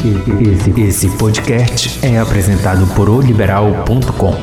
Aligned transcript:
Esse, 0.00 0.80
esse 0.80 1.08
podcast 1.18 2.00
é 2.02 2.18
apresentado 2.18 2.86
por 2.94 3.10
oliberal.com. 3.10 4.34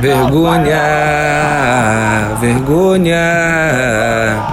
Vergonha, 0.00 0.76
vergonha, 2.40 3.20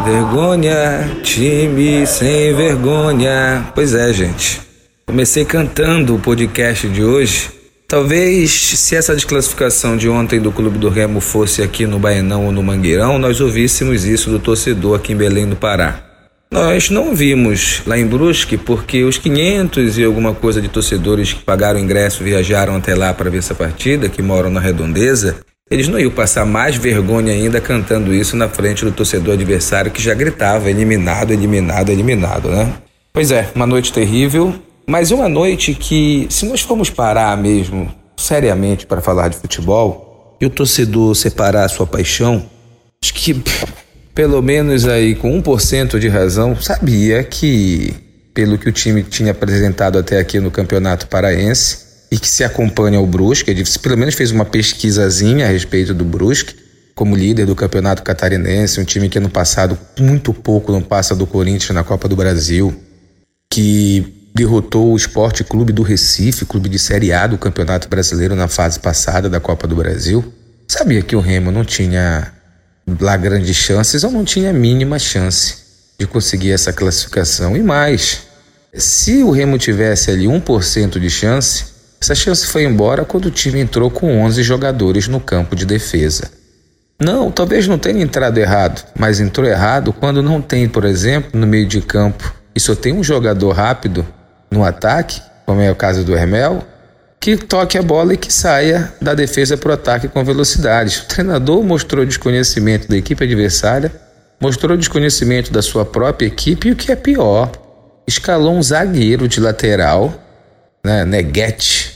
vergonha, 0.05 1.09
time 1.23 2.05
sem 2.05 2.53
vergonha. 2.53 3.65
Pois 3.73 3.95
é, 3.95 4.13
gente. 4.13 4.61
Comecei 5.07 5.45
cantando 5.45 6.15
o 6.15 6.19
podcast 6.19 6.87
de 6.87 7.03
hoje 7.03 7.58
Talvez 7.89 8.51
se 8.51 8.95
essa 8.95 9.15
desclassificação 9.15 9.97
de 9.97 10.07
ontem 10.07 10.39
do 10.39 10.51
Clube 10.51 10.77
do 10.77 10.89
Remo 10.89 11.19
fosse 11.19 11.63
aqui 11.63 11.87
no 11.87 11.97
Baenão 11.97 12.45
ou 12.45 12.51
no 12.51 12.61
Mangueirão, 12.61 13.17
nós 13.17 13.41
ouvíssemos 13.41 14.05
isso 14.05 14.29
do 14.29 14.37
torcedor 14.37 14.95
aqui 14.95 15.13
em 15.13 15.15
Belém 15.15 15.49
do 15.49 15.55
Pará. 15.55 16.03
Nós 16.51 16.91
não 16.91 17.15
vimos 17.15 17.81
lá 17.87 17.97
em 17.97 18.05
Brusque 18.05 18.57
porque 18.57 19.03
os 19.03 19.17
500 19.17 19.97
e 19.97 20.03
alguma 20.03 20.35
coisa 20.35 20.61
de 20.61 20.67
torcedores 20.67 21.33
que 21.33 21.43
pagaram 21.43 21.79
ingresso 21.79 22.23
viajaram 22.23 22.75
até 22.75 22.93
lá 22.93 23.11
para 23.11 23.31
ver 23.31 23.39
essa 23.39 23.55
partida, 23.55 24.07
que 24.07 24.21
moram 24.21 24.51
na 24.51 24.59
redondeza, 24.59 25.37
eles 25.67 25.87
não 25.87 25.99
iam 25.99 26.11
passar 26.11 26.45
mais 26.45 26.75
vergonha 26.75 27.33
ainda 27.33 27.59
cantando 27.59 28.13
isso 28.13 28.37
na 28.37 28.47
frente 28.47 28.85
do 28.85 28.91
torcedor 28.91 29.33
adversário 29.33 29.89
que 29.89 29.99
já 30.01 30.13
gritava 30.13 30.69
eliminado, 30.69 31.31
eliminado, 31.31 31.89
eliminado, 31.89 32.49
né? 32.49 32.71
Pois 33.11 33.31
é, 33.31 33.49
uma 33.55 33.65
noite 33.65 33.91
terrível, 33.91 34.53
mas 34.89 35.11
uma 35.11 35.29
noite 35.29 35.75
que, 35.75 36.25
se 36.31 36.47
nós 36.47 36.61
formos 36.61 36.89
parar 36.89 37.37
mesmo, 37.37 37.93
seriamente, 38.17 38.87
para 38.87 39.01
falar 39.01 39.27
de 39.27 39.37
futebol, 39.37 40.35
e 40.41 40.47
o 40.47 40.49
torcedor 40.49 41.13
separar 41.15 41.65
a 41.65 41.69
sua 41.69 41.85
paixão, 41.85 42.43
acho 43.03 43.13
que, 43.13 43.39
pelo 44.15 44.41
menos 44.41 44.87
aí 44.87 45.13
com 45.13 45.39
1% 45.39 45.99
de 45.99 46.07
razão, 46.07 46.59
sabia 46.59 47.23
que, 47.23 47.93
pelo 48.33 48.57
que 48.57 48.67
o 48.67 48.71
time 48.71 49.03
tinha 49.03 49.29
apresentado 49.29 49.99
até 49.99 50.17
aqui 50.17 50.39
no 50.39 50.49
Campeonato 50.49 51.05
Paraense, 51.05 51.87
e 52.11 52.17
que 52.17 52.27
se 52.27 52.43
acompanha 52.43 52.97
ao 52.97 53.05
Brusque, 53.05 53.51
ele 53.51 53.63
pelo 53.83 53.95
menos 53.95 54.15
fez 54.15 54.31
uma 54.31 54.43
pesquisazinha 54.43 55.45
a 55.45 55.49
respeito 55.49 55.93
do 55.93 56.03
Brusque, 56.03 56.55
como 56.95 57.15
líder 57.15 57.45
do 57.45 57.55
Campeonato 57.55 58.01
Catarinense, 58.01 58.81
um 58.81 58.83
time 58.83 59.07
que 59.07 59.19
ano 59.19 59.29
passado 59.29 59.77
muito 59.99 60.33
pouco 60.33 60.71
não 60.71 60.81
passa 60.81 61.15
do 61.15 61.27
Corinthians 61.27 61.75
na 61.75 61.83
Copa 61.83 62.07
do 62.07 62.15
Brasil, 62.15 62.73
que 63.51 64.18
derrotou 64.33 64.93
o 64.93 64.95
Esporte 64.95 65.43
Clube 65.43 65.73
do 65.73 65.83
Recife, 65.83 66.45
clube 66.45 66.69
de 66.69 66.79
Série 66.79 67.11
A 67.11 67.27
do 67.27 67.37
Campeonato 67.37 67.87
Brasileiro 67.87 68.35
na 68.35 68.47
fase 68.47 68.79
passada 68.79 69.29
da 69.29 69.39
Copa 69.39 69.67
do 69.67 69.75
Brasil. 69.75 70.33
Sabia 70.67 71.01
que 71.01 71.15
o 71.15 71.19
Remo 71.19 71.51
não 71.51 71.65
tinha 71.65 72.31
lá 72.99 73.17
grandes 73.17 73.55
chances 73.55 74.03
ou 74.03 74.11
não 74.11 74.23
tinha 74.23 74.53
mínima 74.53 74.97
chance 74.97 75.57
de 75.99 76.07
conseguir 76.07 76.51
essa 76.51 76.71
classificação. 76.71 77.57
E 77.57 77.61
mais, 77.61 78.21
se 78.73 79.23
o 79.23 79.31
Remo 79.31 79.57
tivesse 79.57 80.11
ali 80.11 80.25
1% 80.25 80.99
de 80.99 81.09
chance, 81.09 81.65
essa 82.01 82.15
chance 82.15 82.47
foi 82.47 82.63
embora 82.63 83.03
quando 83.03 83.25
o 83.25 83.31
time 83.31 83.59
entrou 83.59 83.91
com 83.91 84.21
11 84.21 84.41
jogadores 84.43 85.07
no 85.07 85.19
campo 85.19 85.55
de 85.55 85.65
defesa. 85.65 86.31
Não, 87.01 87.31
talvez 87.31 87.67
não 87.67 87.77
tenha 87.77 88.01
entrado 88.01 88.37
errado, 88.37 88.85
mas 88.97 89.19
entrou 89.19 89.47
errado 89.47 89.93
quando 89.93 90.21
não 90.21 90.41
tem, 90.41 90.67
por 90.67 90.85
exemplo, 90.85 91.39
no 91.39 91.47
meio 91.47 91.65
de 91.65 91.81
campo 91.81 92.33
e 92.55 92.59
só 92.59 92.75
tem 92.75 92.93
um 92.93 93.03
jogador 93.03 93.51
rápido 93.51 94.05
no 94.51 94.63
ataque, 94.63 95.21
como 95.45 95.61
é 95.61 95.71
o 95.71 95.75
caso 95.75 96.03
do 96.03 96.15
Hermel, 96.15 96.63
que 97.19 97.35
toque 97.35 97.77
a 97.77 97.81
bola 97.81 98.13
e 98.13 98.17
que 98.17 98.31
saia 98.31 98.93
da 99.01 99.13
defesa 99.13 99.57
para 99.57 99.71
o 99.71 99.73
ataque 99.73 100.07
com 100.07 100.23
velocidade. 100.23 101.03
O 101.03 101.07
treinador 101.07 101.63
mostrou 101.63 102.05
desconhecimento 102.05 102.87
da 102.87 102.95
equipe 102.95 103.23
adversária, 103.23 103.91
mostrou 104.39 104.77
desconhecimento 104.77 105.51
da 105.51 105.61
sua 105.61 105.85
própria 105.85 106.27
equipe 106.27 106.69
e 106.69 106.71
o 106.71 106.75
que 106.75 106.91
é 106.91 106.95
pior, 106.95 107.51
escalou 108.07 108.53
um 108.53 108.63
zagueiro 108.63 109.27
de 109.27 109.39
lateral, 109.39 110.13
né, 110.83 111.03
Neguete, 111.03 111.93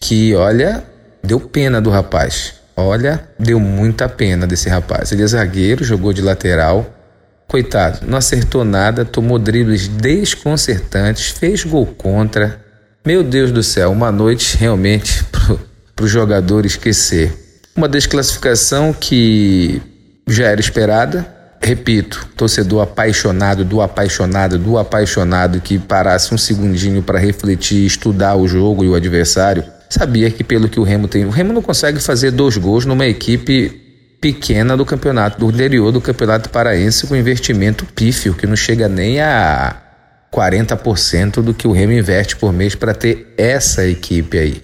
que 0.00 0.34
olha, 0.34 0.84
deu 1.22 1.40
pena 1.40 1.80
do 1.80 1.90
rapaz. 1.90 2.54
Olha, 2.76 3.28
deu 3.36 3.58
muita 3.58 4.08
pena 4.08 4.46
desse 4.46 4.68
rapaz. 4.68 5.10
Ele 5.10 5.24
é 5.24 5.26
zagueiro, 5.26 5.82
jogou 5.82 6.12
de 6.12 6.22
lateral, 6.22 6.86
Coitado, 7.48 8.00
não 8.06 8.18
acertou 8.18 8.62
nada, 8.62 9.06
tomou 9.06 9.38
dribles 9.38 9.88
desconcertantes, 9.88 11.30
fez 11.30 11.64
gol 11.64 11.86
contra. 11.86 12.62
Meu 13.06 13.22
Deus 13.22 13.50
do 13.50 13.62
céu, 13.62 13.90
uma 13.90 14.12
noite 14.12 14.54
realmente 14.58 15.24
para 15.96 16.04
o 16.04 16.06
jogador 16.06 16.66
esquecer. 16.66 17.32
Uma 17.74 17.88
desclassificação 17.88 18.92
que 18.92 19.80
já 20.28 20.48
era 20.48 20.60
esperada. 20.60 21.26
Repito, 21.58 22.28
torcedor 22.36 22.82
apaixonado 22.82 23.64
do 23.64 23.80
apaixonado 23.80 24.58
do 24.58 24.76
apaixonado 24.76 25.58
que 25.58 25.78
parasse 25.78 26.34
um 26.34 26.38
segundinho 26.38 27.02
para 27.02 27.18
refletir, 27.18 27.86
estudar 27.86 28.36
o 28.36 28.46
jogo 28.46 28.84
e 28.84 28.88
o 28.88 28.94
adversário, 28.94 29.64
sabia 29.88 30.30
que 30.30 30.44
pelo 30.44 30.68
que 30.68 30.78
o 30.78 30.82
Remo 30.82 31.08
tem, 31.08 31.24
o 31.24 31.30
Remo 31.30 31.54
não 31.54 31.62
consegue 31.62 31.98
fazer 31.98 32.30
dois 32.30 32.58
gols 32.58 32.84
numa 32.84 33.06
equipe 33.06 33.87
pequena 34.20 34.76
do 34.76 34.84
campeonato, 34.84 35.38
do 35.38 35.50
interior 35.52 35.92
do 35.92 36.00
campeonato 36.00 36.50
paraense, 36.50 37.06
com 37.06 37.16
investimento 37.16 37.84
pífio, 37.86 38.34
que 38.34 38.46
não 38.46 38.56
chega 38.56 38.88
nem 38.88 39.20
a 39.20 39.76
40% 40.32 41.42
do 41.42 41.54
que 41.54 41.66
o 41.66 41.72
Remo 41.72 41.92
investe 41.92 42.36
por 42.36 42.52
mês 42.52 42.74
para 42.74 42.94
ter 42.94 43.34
essa 43.36 43.86
equipe 43.86 44.38
aí. 44.38 44.62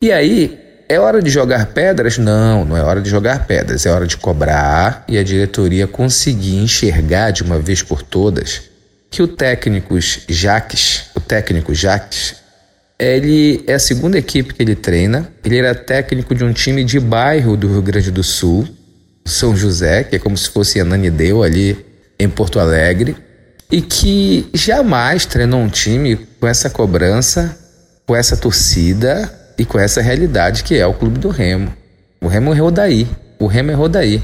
E 0.00 0.10
aí, 0.10 0.58
é 0.88 0.98
hora 0.98 1.20
de 1.20 1.30
jogar 1.30 1.66
pedras? 1.66 2.18
Não, 2.18 2.64
não 2.64 2.76
é 2.76 2.82
hora 2.82 3.00
de 3.00 3.10
jogar 3.10 3.46
pedras, 3.46 3.84
é 3.84 3.90
hora 3.90 4.06
de 4.06 4.16
cobrar 4.16 5.04
e 5.06 5.18
a 5.18 5.22
diretoria 5.22 5.86
conseguir 5.86 6.56
enxergar 6.56 7.30
de 7.30 7.42
uma 7.42 7.58
vez 7.58 7.82
por 7.82 8.02
todas 8.02 8.62
que 9.10 9.22
o 9.22 9.28
técnico 9.28 9.96
Jaques, 10.28 11.10
o 11.14 11.20
técnico 11.20 11.74
Jaques, 11.74 12.36
ele 12.98 13.62
é 13.66 13.74
a 13.74 13.78
segunda 13.78 14.18
equipe 14.18 14.52
que 14.52 14.62
ele 14.62 14.74
treina. 14.74 15.30
Ele 15.44 15.56
era 15.56 15.74
técnico 15.74 16.34
de 16.34 16.44
um 16.44 16.52
time 16.52 16.82
de 16.84 16.98
bairro 16.98 17.56
do 17.56 17.68
Rio 17.68 17.80
Grande 17.80 18.10
do 18.10 18.24
Sul 18.24 18.68
são 19.28 19.56
José, 19.56 20.04
que 20.04 20.16
é 20.16 20.18
como 20.18 20.36
se 20.36 20.50
fosse 20.50 20.80
Ananideu 20.80 21.42
ali 21.42 21.84
em 22.18 22.28
Porto 22.28 22.58
Alegre, 22.58 23.16
e 23.70 23.80
que 23.82 24.48
jamais 24.54 25.26
treinou 25.26 25.60
um 25.60 25.68
time 25.68 26.16
com 26.40 26.46
essa 26.46 26.70
cobrança, 26.70 27.56
com 28.06 28.16
essa 28.16 28.36
torcida 28.36 29.30
e 29.58 29.64
com 29.64 29.78
essa 29.78 30.00
realidade 30.00 30.64
que 30.64 30.76
é 30.76 30.86
o 30.86 30.94
Clube 30.94 31.18
do 31.18 31.28
Remo. 31.28 31.72
O 32.20 32.26
Remo 32.26 32.54
errou 32.54 32.70
daí. 32.70 33.06
O 33.38 33.46
Remo 33.46 33.70
errou 33.70 33.88
daí. 33.88 34.22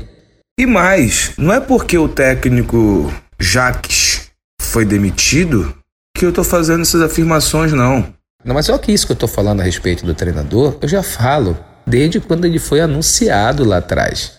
E 0.58 0.66
mais, 0.66 1.32
não 1.36 1.52
é 1.52 1.60
porque 1.60 1.98
o 1.98 2.08
técnico 2.08 3.12
Jacques 3.38 4.30
foi 4.60 4.84
demitido 4.84 5.74
que 6.16 6.24
eu 6.24 6.32
tô 6.32 6.42
fazendo 6.42 6.82
essas 6.82 7.02
afirmações, 7.02 7.72
não. 7.72 8.14
Não, 8.44 8.54
mas 8.54 8.68
olha 8.68 8.78
que 8.78 8.92
isso 8.92 9.06
que 9.06 9.12
eu 9.12 9.16
tô 9.16 9.26
falando 9.26 9.60
a 9.60 9.64
respeito 9.64 10.04
do 10.04 10.14
treinador, 10.14 10.78
eu 10.80 10.88
já 10.88 11.02
falo 11.02 11.56
desde 11.86 12.20
quando 12.20 12.44
ele 12.44 12.58
foi 12.58 12.80
anunciado 12.80 13.64
lá 13.64 13.78
atrás. 13.78 14.32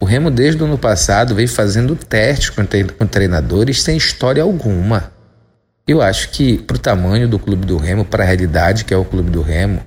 O 0.00 0.04
Remo, 0.04 0.30
desde 0.30 0.62
o 0.62 0.66
ano 0.66 0.78
passado, 0.78 1.34
vem 1.34 1.48
fazendo 1.48 1.96
testes 1.96 2.50
com, 2.50 2.64
treinadores 3.06 3.82
sem 3.82 3.96
história 3.96 4.44
alguma. 4.44 5.12
Eu 5.88 6.00
acho 6.00 6.30
que, 6.30 6.58
para 6.58 6.76
o 6.76 6.80
tamanho 6.80 7.28
do 7.28 7.36
clube 7.36 7.66
do 7.66 7.76
Remo, 7.76 8.04
para 8.04 8.22
a 8.22 8.26
realidade 8.26 8.84
que 8.84 8.94
é 8.94 8.96
o 8.96 9.04
clube 9.04 9.30
do 9.30 9.42
Remo, 9.42 9.82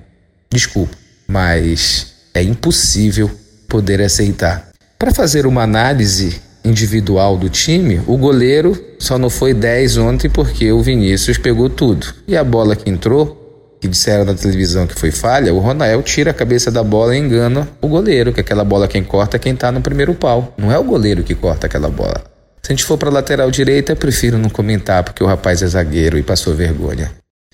desculpa, 0.50 0.94
mas 1.26 2.12
é 2.34 2.42
impossível 2.42 3.30
poder 3.66 4.02
aceitar. 4.02 4.68
Para 4.98 5.14
fazer 5.14 5.46
uma 5.46 5.62
análise 5.62 6.42
individual 6.62 7.38
do 7.38 7.48
time, 7.48 8.02
o 8.06 8.18
goleiro 8.18 8.78
só 8.98 9.16
não 9.16 9.30
foi 9.30 9.54
10 9.54 9.96
ontem 9.96 10.28
porque 10.28 10.70
o 10.70 10.82
Vinícius 10.82 11.38
pegou 11.38 11.70
tudo. 11.70 12.06
E 12.28 12.36
a 12.36 12.44
bola 12.44 12.76
que 12.76 12.90
entrou 12.90 13.41
que 13.82 13.88
disseram 13.88 14.24
na 14.24 14.32
televisão 14.32 14.86
que 14.86 14.94
foi 14.94 15.10
falha, 15.10 15.52
o 15.52 15.58
Ronael 15.58 16.04
tira 16.04 16.30
a 16.30 16.34
cabeça 16.34 16.70
da 16.70 16.84
bola 16.84 17.16
e 17.16 17.18
engana 17.18 17.68
o 17.80 17.88
goleiro, 17.88 18.32
que 18.32 18.40
aquela 18.40 18.62
bola 18.62 18.86
quem 18.86 19.02
corta 19.02 19.36
é 19.36 19.40
quem 19.40 19.56
tá 19.56 19.72
no 19.72 19.80
primeiro 19.80 20.14
pau. 20.14 20.54
Não 20.56 20.70
é 20.70 20.78
o 20.78 20.84
goleiro 20.84 21.24
que 21.24 21.34
corta 21.34 21.66
aquela 21.66 21.90
bola. 21.90 22.22
Se 22.62 22.70
a 22.70 22.76
gente 22.76 22.84
for 22.84 22.96
para 22.96 23.10
lateral 23.10 23.50
direita, 23.50 23.96
prefiro 23.96 24.38
não 24.38 24.48
comentar 24.48 25.02
porque 25.02 25.24
o 25.24 25.26
rapaz 25.26 25.62
é 25.62 25.66
zagueiro 25.66 26.16
e 26.16 26.22
passou 26.22 26.54
vergonha. 26.54 27.10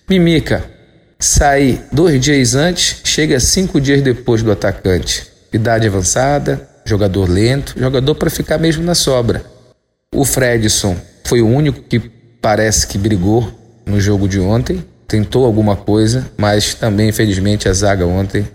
Mimica, 0.06 0.62
sai 1.18 1.82
dois 1.90 2.20
dias 2.20 2.54
antes, 2.54 3.00
chega 3.04 3.40
cinco 3.40 3.80
dias 3.80 4.02
depois 4.02 4.42
do 4.42 4.52
atacante. 4.52 5.26
Idade 5.50 5.86
avançada, 5.86 6.68
jogador 6.84 7.26
lento, 7.26 7.74
jogador 7.74 8.14
para 8.16 8.28
ficar 8.28 8.58
mesmo 8.58 8.84
na 8.84 8.94
sobra. 8.94 9.42
O 10.14 10.26
Fredson 10.26 10.94
foi 11.24 11.40
o 11.40 11.48
único 11.48 11.80
que 11.80 11.98
parece 11.98 12.86
que 12.86 12.98
brigou 12.98 13.50
no 13.86 13.98
jogo 13.98 14.28
de 14.28 14.38
ontem, 14.38 14.84
tentou 15.08 15.46
alguma 15.46 15.74
coisa, 15.74 16.30
mas 16.36 16.74
também, 16.74 17.08
infelizmente, 17.08 17.66
a 17.66 17.72
zaga 17.72 18.06
ontem, 18.06 18.46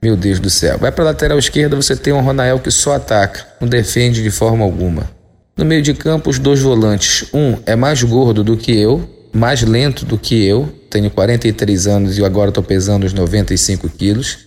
meu 0.00 0.16
Deus 0.16 0.38
do 0.38 0.48
céu. 0.48 0.78
Vai 0.78 0.92
para 0.92 1.02
a 1.02 1.06
lateral 1.06 1.36
esquerda, 1.36 1.74
você 1.74 1.96
tem 1.96 2.12
um 2.12 2.20
Ronael 2.20 2.60
que 2.60 2.70
só 2.70 2.94
ataca, 2.94 3.44
não 3.60 3.66
defende 3.66 4.22
de 4.22 4.30
forma 4.30 4.64
alguma. 4.64 5.10
No 5.56 5.64
meio 5.64 5.82
de 5.82 5.92
campo, 5.92 6.30
os 6.30 6.38
dois 6.38 6.60
volantes. 6.60 7.28
Um 7.34 7.56
é 7.66 7.74
mais 7.74 8.02
gordo 8.04 8.44
do 8.44 8.56
que 8.56 8.78
eu, 8.78 9.08
mais 9.32 9.62
lento 9.62 10.06
do 10.06 10.16
que 10.16 10.46
eu, 10.46 10.72
tenho 10.88 11.10
43 11.10 11.86
anos 11.88 12.16
e 12.16 12.24
agora 12.24 12.50
estou 12.50 12.62
pesando 12.62 13.04
os 13.04 13.12
95 13.12 13.88
quilos. 13.88 14.38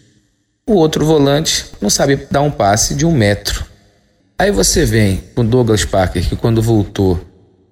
O 0.66 0.74
outro 0.74 1.06
volante 1.06 1.66
não 1.82 1.90
sabe 1.90 2.28
dar 2.32 2.42
um 2.42 2.52
passe 2.52 2.96
de 2.96 3.06
um 3.06 3.12
metro. 3.12 3.66
Aí 4.38 4.52
você 4.52 4.86
vem 4.86 5.24
com 5.36 5.44
Douglas 5.44 5.84
Parker, 5.84 6.30
que 6.30 6.36
quando 6.36 6.62
voltou 6.62 7.20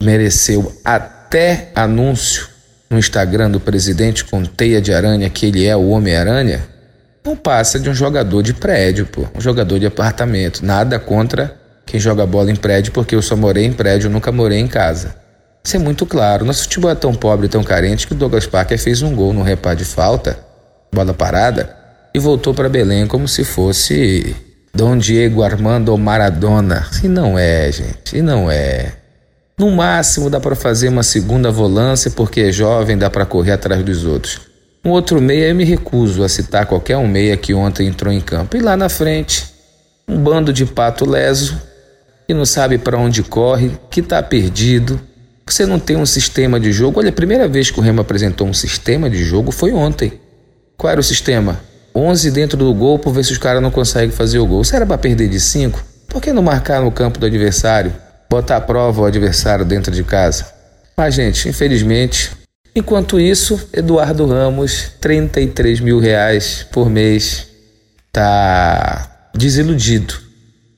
mereceu 0.01 0.75
até 0.84 1.72
anúncio 1.74 2.56
no 2.89 2.98
Instagram 2.98 3.51
do 3.51 3.60
presidente 3.60 4.24
com 4.24 4.44
teia 4.44 4.81
de 4.81 4.94
aranha 4.94 5.30
que 5.30 5.45
ele 5.45 5.66
é 5.66 5.75
o 5.75 5.89
Homem-Aranha, 5.89 6.63
não 7.25 7.36
passa 7.36 7.80
de 7.80 7.89
um 7.89 7.94
jogador 7.94 8.42
de 8.42 8.54
prédio, 8.54 9.06
pô, 9.06 9.25
um 9.36 9.42
jogador 9.42 9.78
de 9.80 9.86
apartamento. 9.86 10.66
Nada 10.66 10.98
contra 10.98 11.57
quem 11.86 12.00
joga 12.00 12.25
bola 12.25 12.51
em 12.51 12.56
prédio, 12.56 12.94
porque 12.94 13.16
eu 13.16 13.22
só 13.22 13.36
morei 13.36 13.66
em 13.66 13.74
prédio, 13.74 14.10
nunca 14.10 14.31
morei 14.31 14.60
em 14.60 14.68
casa. 14.68 15.16
Isso 15.63 15.75
é 15.75 15.80
muito 15.80 16.06
claro. 16.06 16.45
Nosso 16.45 16.63
futebol 16.63 16.89
é 16.89 16.95
tão 16.95 17.13
pobre 17.13 17.50
tão 17.50 17.63
carente 17.63 18.07
que 18.07 18.13
o 18.13 18.16
Douglas 18.16 18.48
Parker 18.48 18.80
fez 18.80 19.01
um 19.01 19.13
gol 19.13 19.34
no 19.34 19.44
repar 19.44 19.75
de 19.75 19.84
falta, 19.84 20.39
bola 20.94 21.13
parada, 21.13 21.75
e 22.13 22.19
voltou 22.19 22.54
para 22.54 22.69
Belém 22.69 23.06
como 23.06 23.28
se 23.28 23.44
fosse 23.44 24.34
Dom 24.74 24.98
Diego 24.98 25.44
Armando 25.44 25.98
Maradona. 25.98 26.88
E 27.04 27.07
não 27.10 27.38
é, 27.38 27.69
gente, 27.72 28.16
e 28.16 28.22
não 28.22 28.50
é. 28.50 28.94
No 29.59 29.71
máximo 29.71 30.30
dá 30.30 30.39
para 30.39 30.56
fazer 30.56 30.88
uma 30.88 31.01
segunda 31.01 31.50
volância 31.50 32.12
porque 32.12 32.42
é 32.42 32.51
jovem, 32.51 32.95
dá 32.95 33.09
para 33.09 33.25
correr 33.25 33.54
atrás 33.54 33.83
dos 33.83 34.06
outros. 34.06 34.39
Um 34.86 34.92
outro 34.92 35.19
meia 35.19 35.48
eu 35.48 35.56
me 35.56 35.63
recuso 35.63 36.24
a 36.24 36.30
citar 36.30 36.68
qualquer 36.68 36.95
um 36.95 37.07
meia 37.07 37.36
que 37.36 37.56
ontem 37.56 37.88
entrou 37.88 38.13
em 38.13 38.21
campo. 38.21 38.56
E 38.56 38.59
lá 38.59 38.77
na 38.77 38.88
frente, 38.88 39.45
um 40.07 40.15
bando 40.19 40.54
de 40.54 40.63
pato 40.63 41.09
leso 41.09 41.59
que 42.27 42.36
não 42.36 42.45
sabe 42.45 42.77
para 42.77 43.00
onde 43.00 43.24
corre, 43.24 43.71
que 43.89 44.00
está 44.00 44.21
perdido, 44.21 45.01
você 45.44 45.65
não 45.65 45.80
tem 45.80 45.98
um 45.98 46.06
sistema 46.06 46.60
de 46.60 46.71
jogo. 46.71 47.00
Olha, 47.00 47.10
a 47.10 47.13
primeira 47.13 47.48
vez 47.48 47.71
que 47.71 47.80
o 47.80 47.81
Remo 47.81 48.01
apresentou 48.01 48.45
um 48.45 48.53
sistema 48.53 49.10
de 49.10 49.24
jogo 49.24 49.51
foi 49.51 49.74
ontem. 49.74 50.13
Qual 50.77 50.92
era 50.92 51.00
o 51.01 51.03
sistema? 51.03 51.60
11 51.95 52.30
dentro 52.30 52.60
do 52.60 52.71
gol 52.75 53.00
por 53.00 53.12
ver 53.12 53.25
se 53.25 53.31
os 53.31 53.39
caras 53.39 53.63
não 53.63 53.71
conseguem 53.71 54.12
fazer 54.12 54.38
o 54.38 54.45
gol. 54.45 54.63
Se 54.63 54.75
era 54.75 54.86
para 54.86 55.00
perder 55.00 55.27
de 55.27 55.39
5, 55.39 55.83
por 56.07 56.21
que 56.21 56.31
não 56.31 56.44
marcar 56.44 56.80
no 56.80 56.92
campo 56.92 57.18
do 57.18 57.25
adversário? 57.25 57.92
Botar 58.29 58.57
à 58.57 58.62
prova 58.62 59.01
o 59.01 59.06
adversário 59.06 59.65
dentro 59.65 59.91
de 59.91 60.03
casa? 60.03 60.45
Mas, 60.95 61.13
gente, 61.13 61.47
infelizmente, 61.47 62.31
enquanto 62.75 63.19
isso, 63.19 63.69
Eduardo 63.71 64.25
Ramos, 64.25 64.91
33 65.00 65.79
mil 65.79 66.00
reais 66.00 66.65
por 66.71 66.89
mês, 66.89 67.47
tá 68.12 69.29
desiludido 69.35 70.15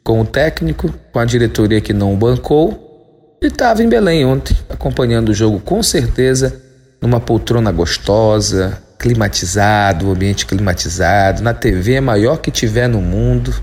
com 0.03 0.21
o 0.21 0.25
técnico, 0.25 0.93
com 1.11 1.19
a 1.19 1.25
diretoria 1.25 1.81
que 1.81 1.93
não 1.93 2.15
bancou 2.15 2.89
ele 3.41 3.53
estava 3.53 3.81
em 3.81 3.87
Belém 3.87 4.25
ontem, 4.25 4.55
acompanhando 4.69 5.29
o 5.29 5.33
jogo 5.33 5.61
com 5.61 5.81
certeza, 5.81 6.61
numa 7.01 7.21
poltrona 7.21 7.71
gostosa, 7.71 8.77
climatizado, 8.97 10.11
ambiente 10.11 10.45
climatizado, 10.45 11.41
na 11.41 11.53
TV 11.53 12.01
maior 12.01 12.37
que 12.37 12.51
tiver 12.51 12.89
no 12.89 12.99
mundo, 12.99 13.55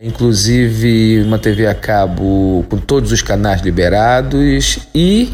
inclusive 0.00 1.22
uma 1.22 1.38
TV 1.38 1.66
a 1.66 1.74
cabo 1.74 2.64
com 2.68 2.78
todos 2.78 3.10
os 3.10 3.20
canais 3.20 3.60
liberados 3.62 4.78
e 4.94 5.32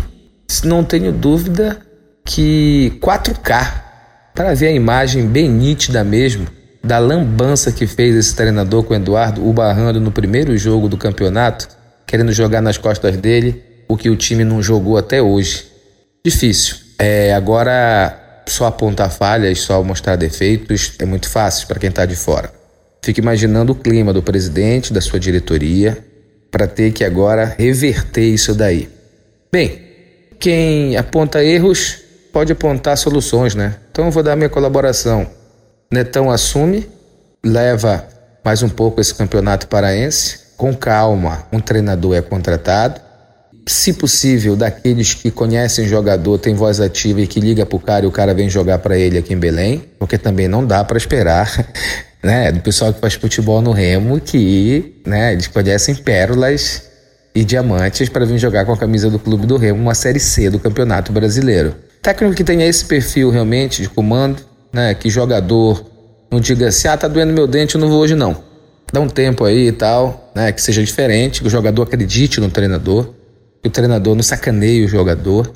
não 0.65 0.83
tenho 0.83 1.13
dúvida 1.13 1.79
que 2.25 2.99
4K 3.01 3.83
para 4.35 4.55
ver 4.55 4.69
a 4.69 4.73
imagem 4.73 5.27
bem 5.27 5.51
nítida 5.51 6.03
mesmo 6.03 6.47
da 6.83 6.99
lambança 6.99 7.71
que 7.73 7.87
fez 7.87 8.15
esse 8.15 8.35
treinador 8.35 8.83
com 8.85 8.95
o 8.95 8.97
Eduardo, 8.97 9.47
o 9.47 9.53
barrando 9.53 10.01
no 10.01 10.11
primeiro 10.11 10.57
jogo 10.57 10.89
do 10.89 10.97
campeonato 10.97 11.69
querendo 12.07 12.33
jogar 12.33 12.63
nas 12.63 12.79
costas 12.79 13.17
dele 13.19 13.63
o 13.87 13.97
que 13.97 14.09
o 14.09 14.17
time 14.17 14.45
não 14.45 14.63
jogou 14.63 14.97
até 14.97 15.21
hoje. 15.21 15.67
Difícil. 16.25 16.77
É, 16.99 17.35
agora, 17.35 18.43
só 18.47 18.67
apontar 18.67 19.11
falhas, 19.11 19.61
só 19.61 19.83
mostrar 19.83 20.17
defeitos 20.17 20.93
é 20.99 21.05
muito 21.05 21.29
fácil 21.29 21.67
para 21.67 21.79
quem 21.79 21.91
está 21.91 22.07
de 22.07 22.17
fora. 22.17 22.64
Fica 23.05 23.21
imaginando 23.21 23.73
o 23.73 23.75
clima 23.75 24.15
do 24.15 24.23
presidente, 24.23 24.91
da 24.91 24.99
sua 24.99 25.21
diretoria, 25.21 26.03
para 26.51 26.67
ter 26.67 26.91
que 26.91 27.05
agora 27.05 27.55
reverter 27.59 28.25
isso 28.25 28.55
daí. 28.55 28.89
Bem, 29.53 29.79
quem 30.41 30.97
aponta 30.97 31.45
erros 31.45 31.99
pode 32.33 32.51
apontar 32.51 32.97
soluções, 32.97 33.55
né? 33.55 33.77
Então 33.93 34.07
eu 34.07 34.11
vou 34.11 34.23
dar 34.23 34.35
minha 34.37 34.49
colaboração. 34.49 35.27
Netão 35.93 36.31
assume, 36.31 36.89
leva 37.45 38.09
mais 38.43 38.63
um 38.63 38.71
pouco 38.71 39.03
esse 39.03 39.15
campeonato 39.15 39.69
paraense, 39.69 40.39
com 40.57 40.75
calma, 40.75 41.47
um 41.53 41.61
treinador 41.61 42.17
é 42.17 42.23
contratado. 42.23 43.03
Se 43.67 43.93
possível, 43.93 44.57
daqueles 44.57 45.13
que 45.13 45.31
conhecem 45.31 45.87
jogador, 45.87 46.39
tem 46.39 46.55
voz 46.55 46.81
ativa 46.81 47.21
e 47.21 47.27
que 47.27 47.39
liga 47.39 47.67
pro 47.67 47.79
cara 47.79 48.07
e 48.07 48.09
o 48.09 48.11
cara 48.11 48.33
vem 48.33 48.49
jogar 48.49 48.79
para 48.79 48.97
ele 48.97 49.19
aqui 49.19 49.35
em 49.35 49.39
Belém, 49.39 49.85
porque 49.99 50.17
também 50.17 50.49
não 50.49 50.65
dá 50.65 50.83
para 50.83 50.97
esperar, 50.97 51.51
né, 52.25 52.51
do 52.51 52.61
pessoal 52.61 52.93
que 52.93 53.01
faz 53.01 53.15
futebol 53.15 53.61
no 53.61 53.71
Remo 53.71 54.19
que, 54.21 55.01
né, 55.07 55.33
eles 55.33 55.47
conhecem 55.47 55.95
pérolas 55.95 56.83
e 57.35 57.45
diamantes 57.45 58.09
para 58.09 58.25
vir 58.25 58.39
jogar 58.39 58.65
com 58.65 58.73
a 58.73 58.77
camisa 58.77 59.11
do 59.11 59.19
clube 59.19 59.47
do 59.47 59.57
Remo, 59.57 59.81
uma 59.81 59.95
série 59.95 60.21
C 60.21 60.49
do 60.49 60.59
Campeonato 60.59 61.13
Brasileiro. 61.13 61.75
Técnico 62.03 62.35
que 62.35 62.45
tenha 62.45 62.67
esse 62.67 62.85
perfil 62.85 63.31
realmente 63.31 63.83
de 63.83 63.89
comando, 63.89 64.43
né, 64.73 64.95
que 64.95 65.11
jogador 65.11 65.85
não 66.31 66.41
diga 66.41 66.69
assim, 66.69 66.89
ah, 66.89 66.97
tá 66.97 67.07
doendo 67.07 67.33
meu 67.33 67.47
dente, 67.47 67.75
eu 67.75 67.81
não 67.81 67.89
vou 67.89 68.01
hoje 68.01 68.15
não 68.15 68.55
dá 68.95 69.01
um 69.01 69.09
tempo 69.09 69.45
aí 69.45 69.69
e 69.69 69.73
tal, 69.73 70.31
né? 70.35 70.53
Que 70.53 70.63
seja 70.63 70.83
diferente, 70.83 71.41
que 71.41 71.49
o 71.49 71.51
jogador 71.51 71.83
acredite 71.83 72.41
no 72.41 72.49
treinador, 72.49 73.13
que 73.61 73.69
o 73.69 73.71
treinador 73.71 74.15
não 74.15 74.23
sacaneie 74.23 74.85
o 74.85 74.89
jogador. 74.89 75.53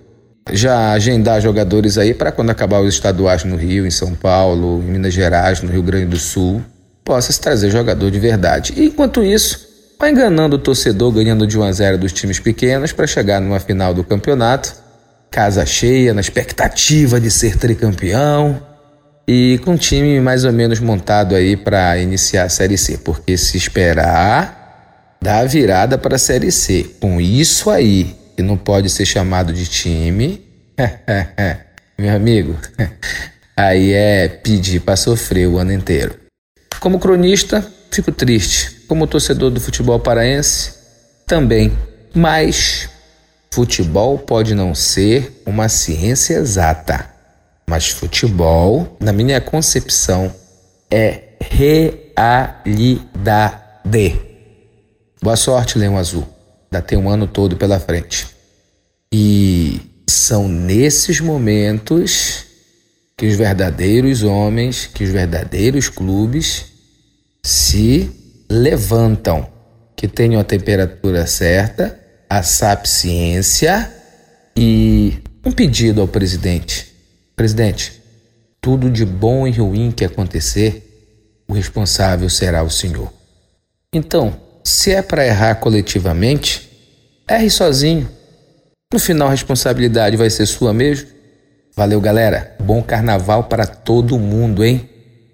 Já 0.53 0.93
agendar 0.93 1.41
jogadores 1.41 1.99
aí 1.99 2.15
para 2.15 2.33
quando 2.33 2.51
acabar 2.51 2.81
os 2.81 2.95
estaduais 2.95 3.45
no 3.45 3.57
Rio, 3.57 3.87
em 3.87 3.91
São 3.91 4.15
Paulo, 4.15 4.83
em 4.83 4.93
Minas 4.93 5.15
Gerais, 5.15 5.61
no 5.63 5.71
Rio 5.71 5.83
Grande 5.83 6.07
do 6.07 6.17
Sul, 6.17 6.63
possa 7.05 7.33
se 7.33 7.41
trazer 7.41 7.71
jogador 7.71 8.11
de 8.11 8.19
verdade. 8.19 8.75
E 8.77 8.87
enquanto 8.87 9.23
isso, 9.23 9.67
vai 9.99 10.11
enganando 10.11 10.57
o 10.57 10.59
torcedor, 10.59 11.13
ganhando 11.13 11.47
de 11.47 11.59
1 11.59 11.63
a 11.63 11.73
0 11.73 11.99
dos 11.99 12.13
times 12.13 12.39
pequenos 12.39 12.93
para 12.93 13.07
chegar 13.07 13.41
numa 13.41 13.59
final 13.59 13.95
do 13.95 14.05
campeonato, 14.05 14.75
casa 15.31 15.65
cheia, 15.67 16.15
na 16.15 16.21
expectativa 16.21 17.21
de 17.21 17.31
ser 17.31 17.57
tricampeão, 17.57 18.61
e 19.27 19.61
com 19.63 19.73
um 19.73 19.77
time 19.77 20.21
mais 20.21 20.45
ou 20.47 20.53
menos 20.53 20.81
montado 20.81 21.35
aí 21.35 21.55
para 21.55 21.99
iniciar 21.99 22.45
a 22.45 22.49
Série 22.49 22.79
C, 22.79 22.97
porque 22.97 23.37
se 23.37 23.59
esperar, 23.59 25.17
dá 25.21 25.41
a 25.41 25.45
virada 25.45 25.99
para 25.99 26.17
a 26.17 26.19
Série 26.19 26.51
C. 26.51 26.97
Com 26.99 27.21
isso 27.21 27.69
aí, 27.69 28.17
que 28.39 28.43
não 28.43 28.57
pode 28.57 28.89
ser 28.89 29.05
chamado 29.05 29.53
de 29.53 29.67
time, 29.67 30.47
meu 31.99 32.15
amigo, 32.15 32.57
aí 33.57 33.93
é 33.93 34.29
pedir 34.29 34.79
para 34.79 34.95
sofrer 34.95 35.49
o 35.49 35.59
ano 35.59 35.73
inteiro. 35.73 36.15
Como 36.79 37.01
cronista, 37.01 37.69
fico 37.91 38.13
triste. 38.13 38.83
Como 38.87 39.09
torcedor 39.09 39.51
do 39.51 39.61
futebol 39.61 39.99
paraense, 39.99 40.73
também. 41.27 41.77
Mas 42.15 42.89
futebol 43.51 44.17
pode 44.17 44.55
não 44.55 44.73
ser 44.73 45.43
uma 45.45 45.69
ciência 45.69 46.35
exata. 46.35 47.11
Mas 47.67 47.89
futebol, 47.89 48.97
na 49.01 49.13
minha 49.13 49.41
concepção, 49.41 50.33
é 50.89 51.23
realidade. 51.41 52.07
Boa 55.21 55.35
sorte, 55.35 55.77
Leão 55.77 55.99
Azul. 55.99 56.38
Ainda 56.71 56.85
tem 56.85 56.99
um 56.99 57.09
ano 57.09 57.27
todo 57.27 57.57
pela 57.57 57.79
frente. 57.81 58.27
E 59.13 59.81
são 60.09 60.49
nesses 60.49 61.21
momentos 61.21 62.45
que 63.17 63.27
os 63.27 63.35
verdadeiros 63.35 64.23
homens, 64.23 64.87
que 64.87 65.05
os 65.05 65.11
verdadeiros 65.11 65.89
clubes 65.89 66.67
se 67.43 68.11
levantam, 68.51 69.49
que 69.97 70.07
tenham 70.07 70.41
a 70.41 70.45
temperatura 70.45 71.27
certa, 71.27 71.99
a 72.29 72.43
sapiência 72.43 73.93
e 74.57 75.19
um 75.45 75.51
pedido 75.51 76.01
ao 76.01 76.09
presidente 76.09 76.89
Presidente, 77.39 78.03
tudo 78.61 78.91
de 78.91 79.05
bom 79.05 79.47
e 79.47 79.53
ruim 79.53 79.93
que 79.93 80.05
acontecer, 80.05 81.45
o 81.47 81.53
responsável 81.53 82.29
será 82.29 82.65
o 82.65 82.69
senhor. 82.69 83.13
Então, 83.93 84.37
se 84.69 84.93
é 84.93 85.01
para 85.01 85.27
errar 85.27 85.55
coletivamente, 85.57 86.69
erre 87.27 87.49
sozinho. 87.49 88.09
No 88.93 88.99
final, 88.99 89.29
a 89.29 89.31
responsabilidade 89.31 90.17
vai 90.17 90.29
ser 90.29 90.47
sua 90.47 90.75
mesmo. 90.75 91.09
Valeu, 91.75 92.01
galera. 92.01 92.55
Bom 92.61 92.83
carnaval 92.83 93.45
para 93.45 93.67
todo 93.67 94.19
mundo, 94.19 94.65
hein? 94.65 94.89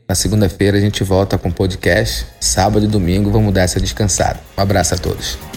Na 0.08 0.14
segunda-feira 0.14 0.76
a 0.76 0.80
gente 0.80 1.02
volta 1.02 1.36
com 1.36 1.50
podcast. 1.50 2.26
Sábado 2.40 2.84
e 2.84 2.88
domingo 2.88 3.30
vamos 3.30 3.52
dar 3.52 3.62
essa 3.62 3.80
descansada. 3.80 4.38
Um 4.56 4.60
abraço 4.60 4.94
a 4.94 4.98
todos. 4.98 5.53